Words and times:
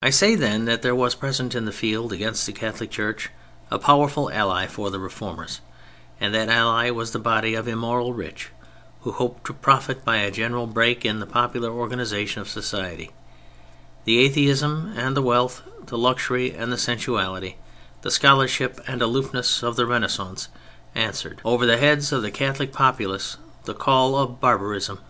I 0.00 0.10
say, 0.10 0.36
then, 0.36 0.66
that 0.66 0.82
there 0.82 0.94
was 0.94 1.16
present 1.16 1.56
in 1.56 1.64
the 1.64 1.72
field 1.72 2.12
against 2.12 2.46
the 2.46 2.52
Church 2.52 3.28
a 3.68 3.80
powerful 3.80 4.30
ally 4.30 4.68
for 4.68 4.92
the 4.92 5.00
Reformers: 5.00 5.60
and 6.20 6.32
that 6.36 6.48
ally 6.48 6.88
was 6.90 7.10
the 7.10 7.18
body 7.18 7.56
of 7.56 7.66
immoral 7.66 8.14
rich 8.14 8.50
who 9.00 9.10
hoped 9.10 9.44
to 9.46 9.54
profit 9.54 10.04
by 10.04 10.18
a 10.18 10.30
general 10.30 10.68
break 10.68 11.04
in 11.04 11.18
the 11.18 11.26
popular 11.26 11.72
organization 11.72 12.42
of 12.42 12.48
society. 12.48 13.10
The 14.04 14.20
atheism 14.20 14.92
and 14.96 15.16
the 15.16 15.22
wealth, 15.22 15.62
the 15.86 15.98
luxury 15.98 16.54
and 16.54 16.70
the 16.72 16.78
sensuality, 16.78 17.56
the 18.02 18.10
scholarship 18.12 18.80
and 18.86 19.02
aloofness 19.02 19.64
of 19.64 19.74
the 19.74 19.84
Renaissance 19.84 20.46
answered, 20.94 21.40
over 21.44 21.66
the 21.66 21.78
heads 21.78 22.12
of 22.12 22.22
the 22.22 22.30
Catholic 22.30 22.72
populace, 22.72 23.36
the 23.64 23.74
call 23.74 24.14
of 24.14 24.38
barbarism. 24.40 25.00